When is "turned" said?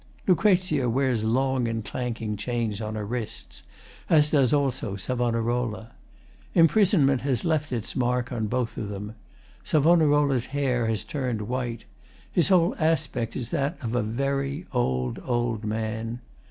11.03-11.43